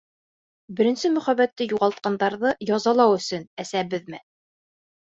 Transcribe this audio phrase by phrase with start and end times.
[0.79, 4.27] Беренсе мөхәббәтте юғалтҡандарҙы язалау өсөн әсәбеҙме?